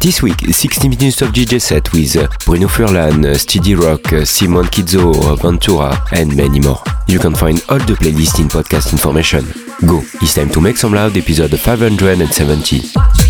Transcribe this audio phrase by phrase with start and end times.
[0.00, 2.14] This week, 60 minutes of DJ set with
[2.46, 6.82] Bruno Furlan, Steady Rock, Simon Kizzo, Ventura, and many more.
[7.06, 9.44] You can find all the playlist in podcast information.
[9.86, 13.29] Go, it's time to Make Some Loud episode 570.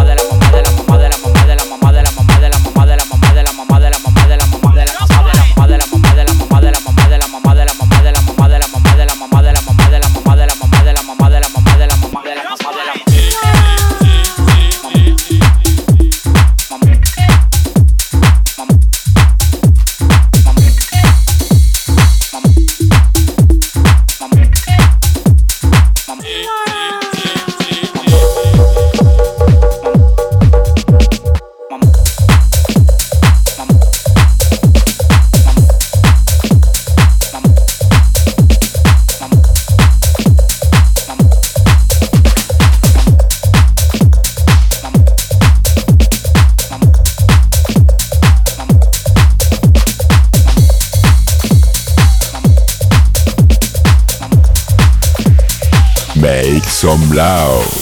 [56.81, 57.80] some loud.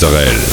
[0.00, 0.47] Mozzarella.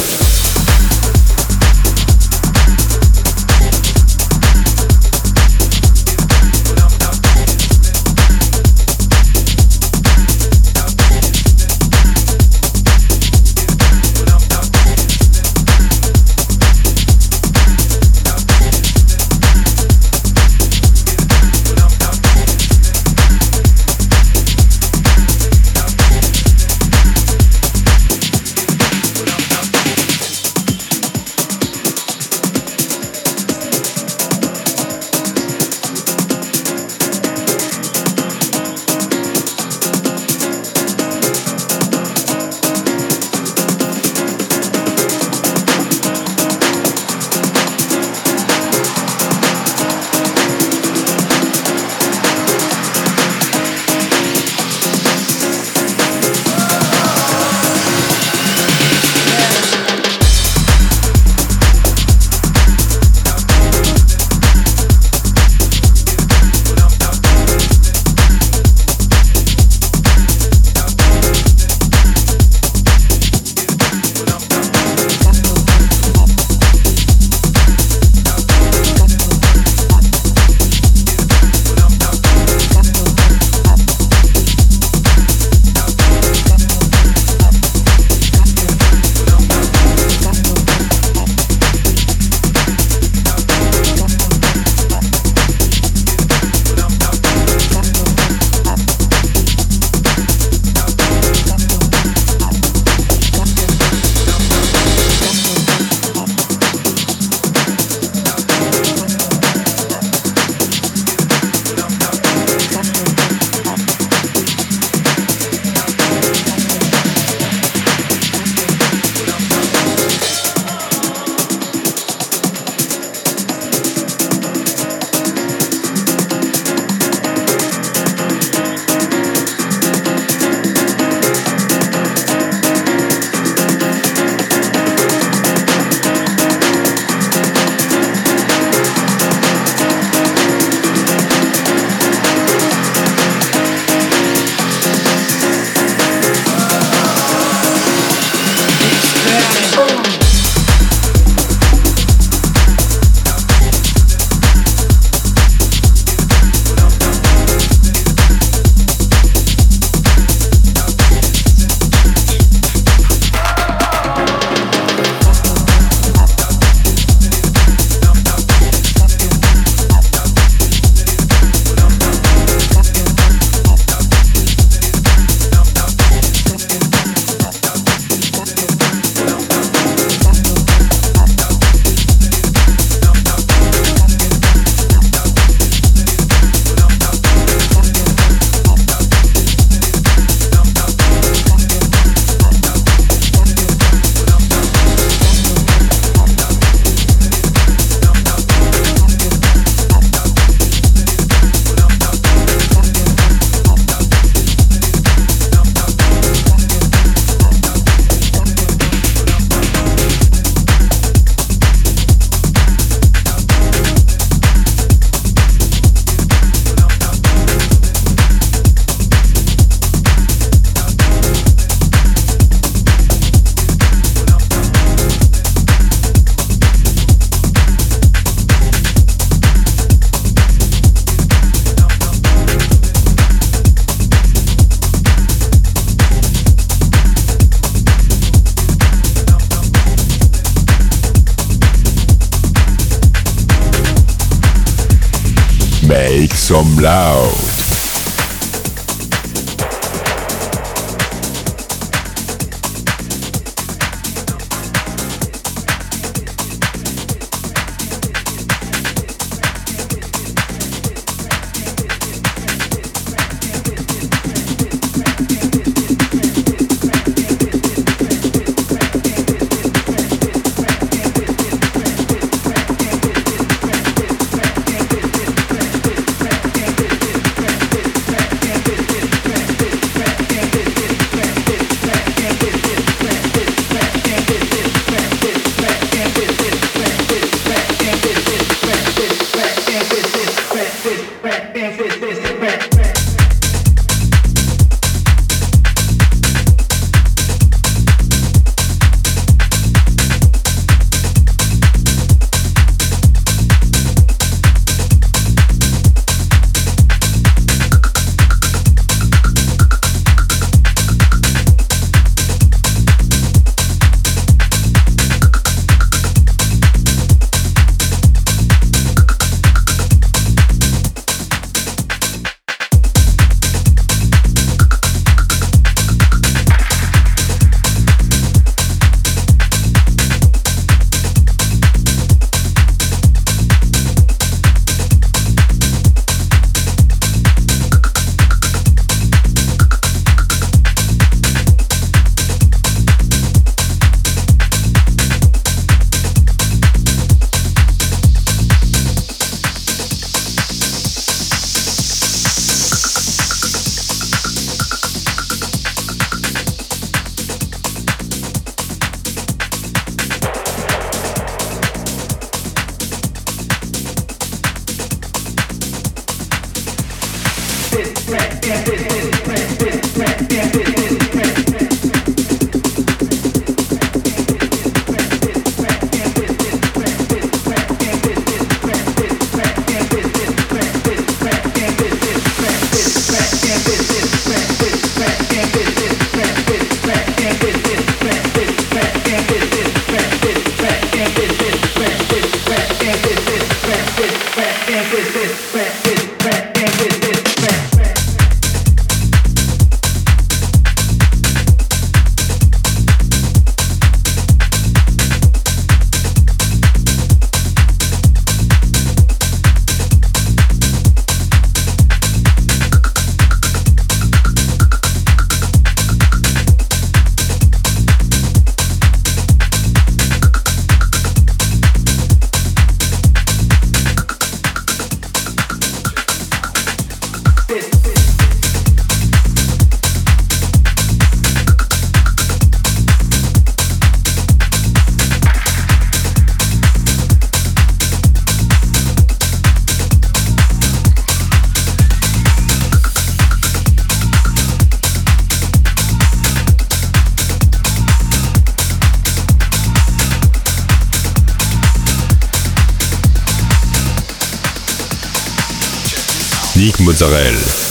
[456.96, 457.64] Mozzarella.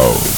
[0.00, 0.29] House.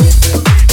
[0.00, 0.69] Make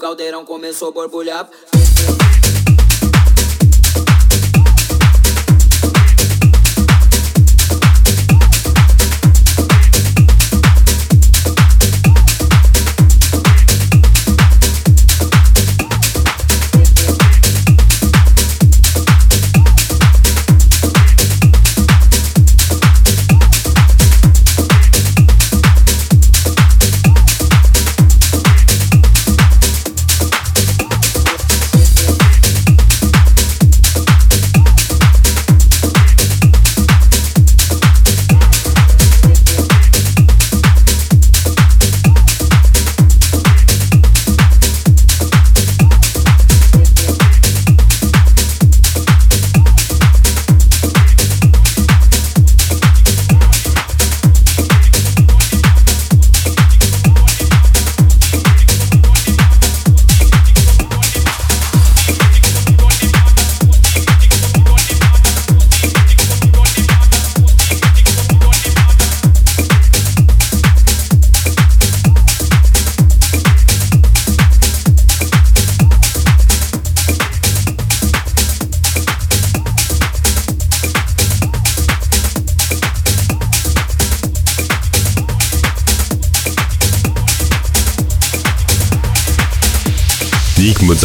[0.00, 0.46] some loud.
[0.46, 1.73] começou a borbulhar.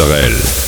[0.08, 0.59] Nick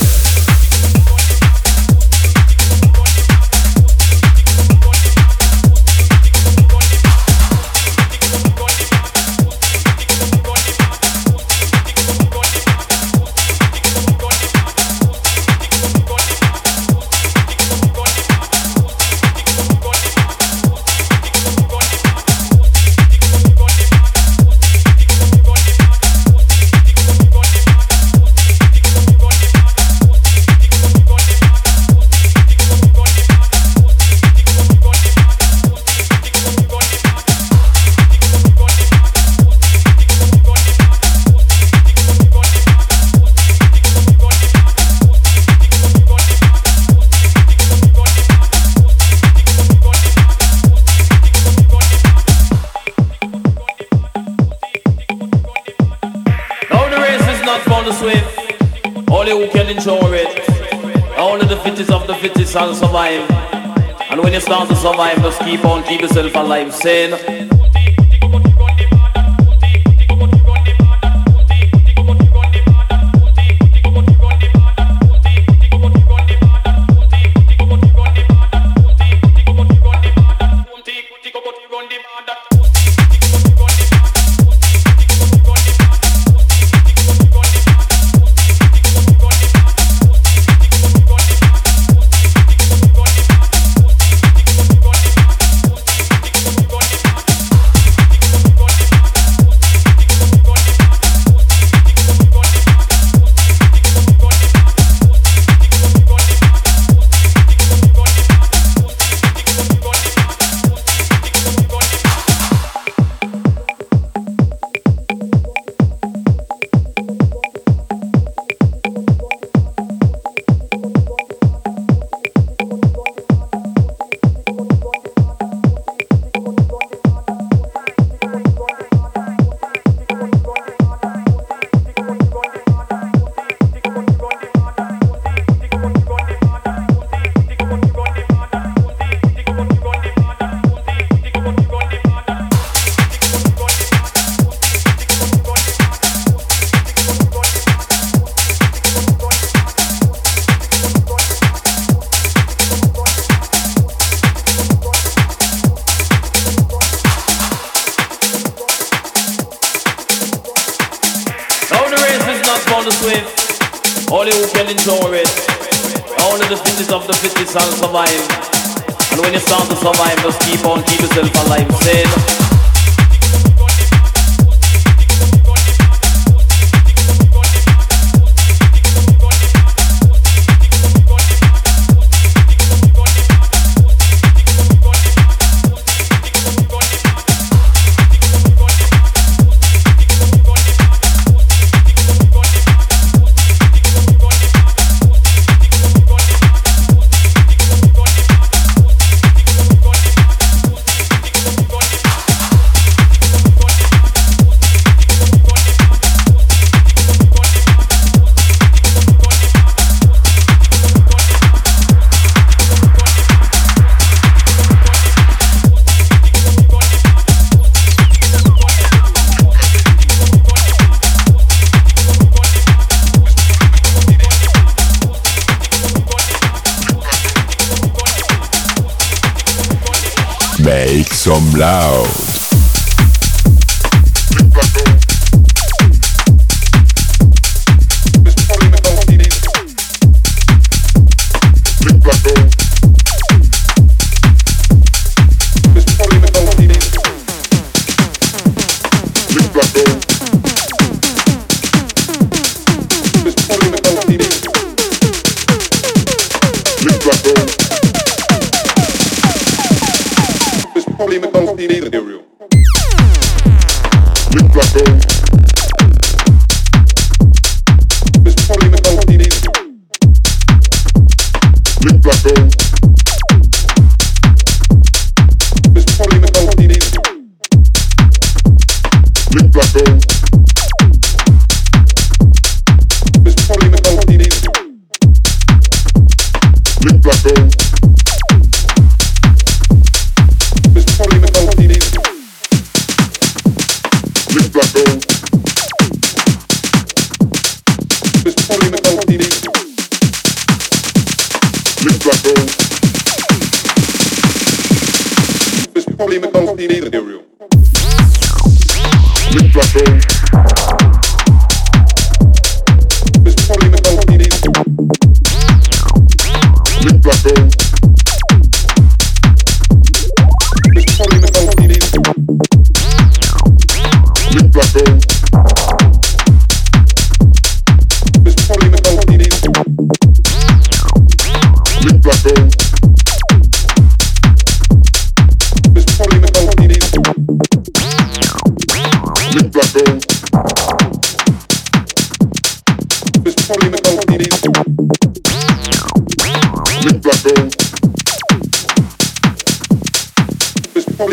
[66.53, 67.42] Mola e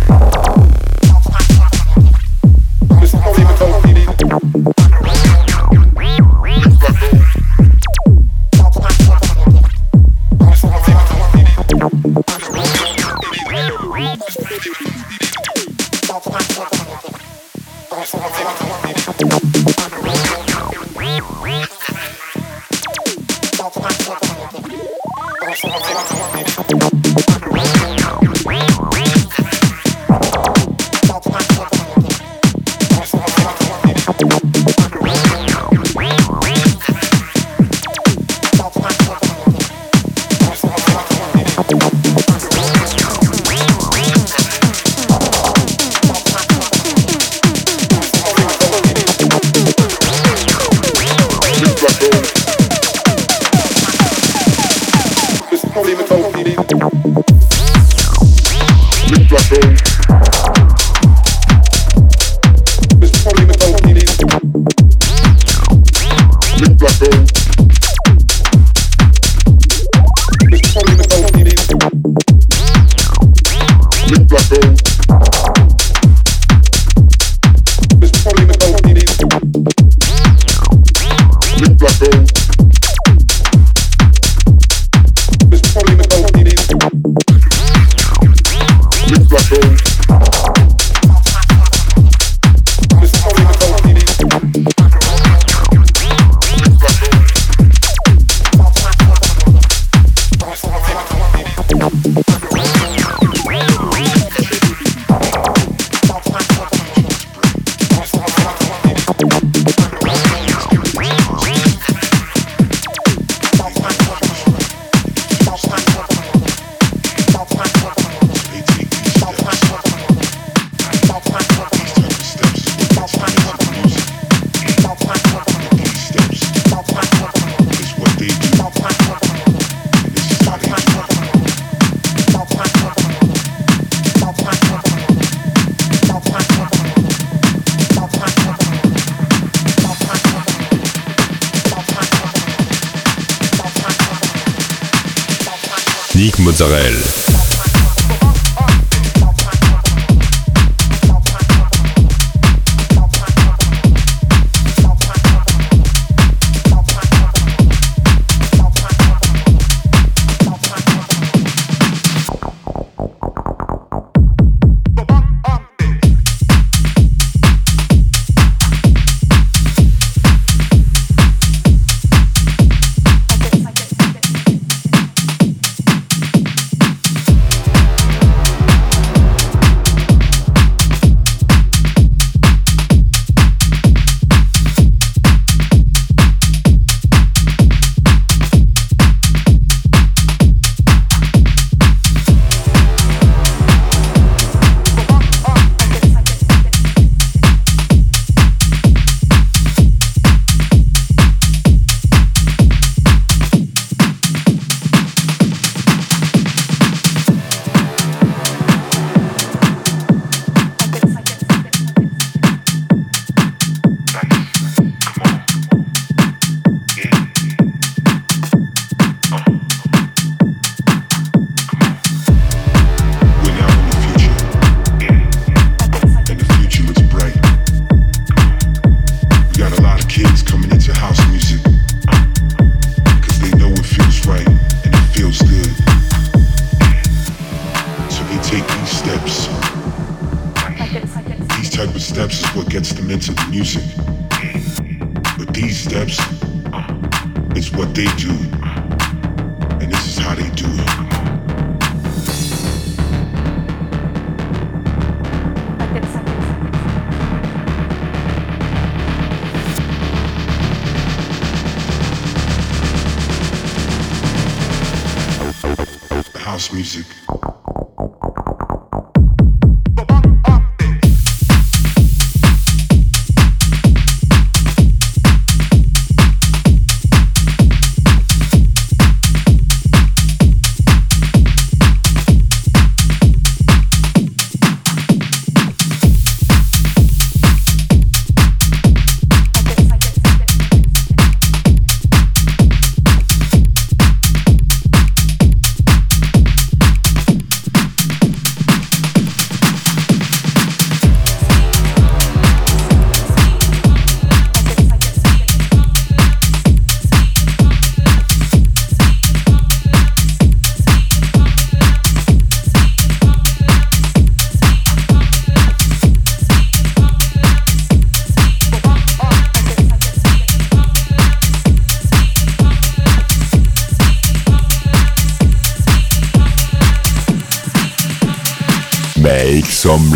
[146.60, 147.17] Israel.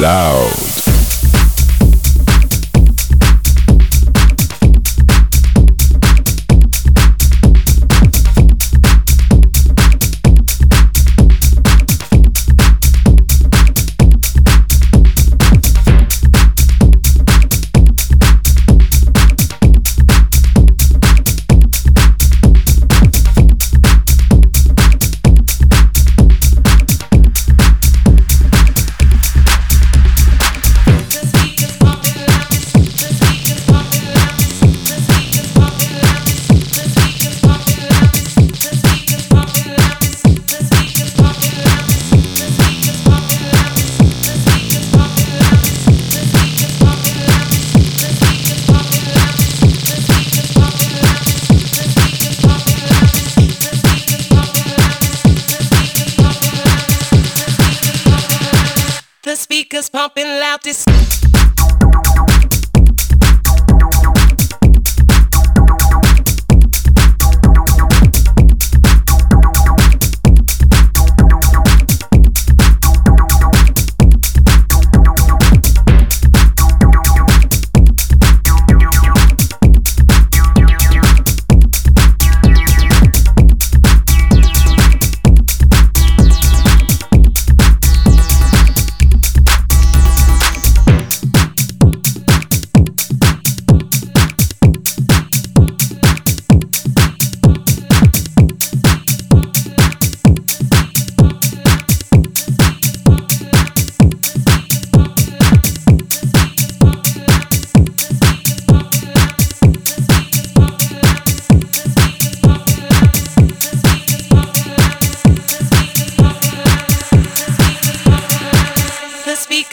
[0.03, 0.62] Loud.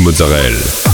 [0.00, 0.89] Mozzarella.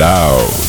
[0.00, 0.59] Loud.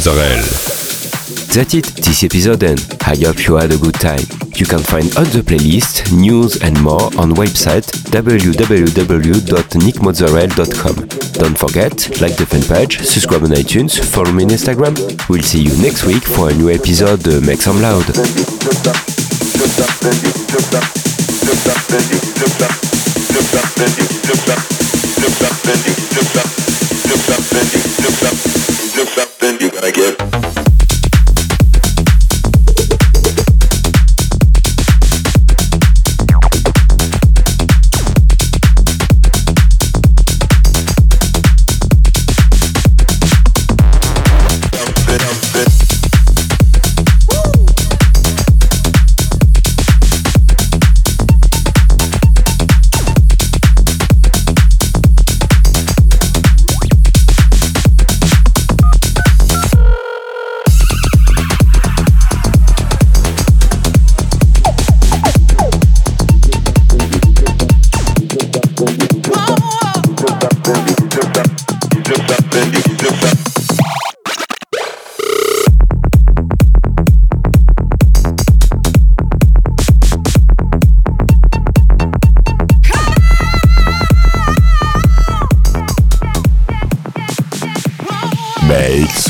[0.00, 0.40] Mozzarella.
[1.52, 4.22] That's it, this episode and I hope you had a good time.
[4.56, 10.94] You can find all the playlist, news and more on website www.nickmozzarella.com.
[11.42, 14.96] Don't forget, like the fan page, subscribe on iTunes, follow me on Instagram.
[15.28, 18.06] We'll see you next week for a new episode uh, Make Some Loud.
[29.96, 30.39] Make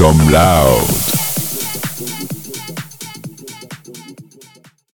[0.00, 0.89] some loud.